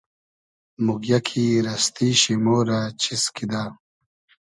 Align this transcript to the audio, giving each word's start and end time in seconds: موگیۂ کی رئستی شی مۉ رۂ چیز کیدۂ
موگیۂ 0.85 1.19
کی 1.27 1.45
رئستی 1.65 2.09
شی 2.21 2.33
مۉ 2.43 2.55
رۂ 2.67 2.79
چیز 3.01 3.23
کیدۂ 3.35 3.63